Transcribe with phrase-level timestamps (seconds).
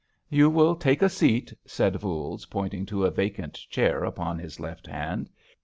[0.31, 4.87] "You will take a seat," said Voules, pointing to a vacant chair upon his left
[4.87, 5.29] hand.